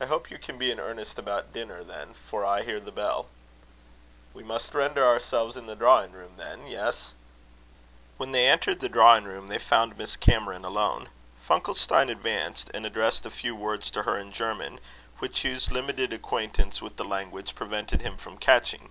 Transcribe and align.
"I 0.00 0.04
hope 0.04 0.30
you 0.30 0.36
can 0.38 0.58
be 0.58 0.70
in 0.70 0.78
earnest 0.78 1.18
about 1.18 1.50
dinner, 1.54 1.82
then, 1.82 2.12
for 2.12 2.44
I 2.44 2.60
hear 2.62 2.78
the 2.78 2.92
bell." 2.92 3.28
"We 4.34 4.42
must 4.42 4.74
render 4.74 5.02
ourselves 5.02 5.56
in 5.56 5.64
the 5.64 5.74
drawing 5.74 6.12
room, 6.12 6.34
then? 6.36 6.66
Yes." 6.66 7.14
When 8.18 8.32
they 8.32 8.46
entered 8.46 8.80
the 8.80 8.88
drawing 8.90 9.24
room, 9.24 9.46
they 9.46 9.56
found 9.56 9.96
Miss 9.96 10.14
Cameron 10.16 10.62
alone. 10.66 11.08
Funkelstein 11.42 12.10
advanced, 12.10 12.70
and 12.74 12.84
addressed 12.84 13.24
a 13.24 13.30
few 13.30 13.56
words 13.56 13.90
to 13.92 14.02
her 14.02 14.18
in 14.18 14.30
German, 14.30 14.78
which 15.20 15.40
Hugh's 15.42 15.72
limited 15.72 16.12
acquaintance 16.12 16.82
with 16.82 16.96
the 16.98 17.04
language 17.06 17.54
prevented 17.54 18.02
him 18.02 18.18
from 18.18 18.36
catching. 18.36 18.90